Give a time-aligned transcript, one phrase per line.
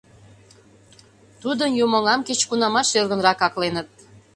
[1.41, 3.87] Тудын юмоҥам кеч-кунамат шергынрак акленыт.